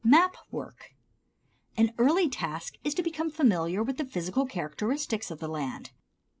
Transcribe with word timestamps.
Map 0.03 0.35
Work. 0.49 0.95
An 1.77 1.93
early 1.99 2.27
task 2.27 2.73
is 2.83 2.95
to 2.95 3.03
become 3.03 3.29
familiar 3.29 3.83
with 3.83 3.97
the 3.97 4.03
physical 4.03 4.47
characteristics 4.47 5.29
of 5.29 5.37
the 5.37 5.47
land. 5.47 5.91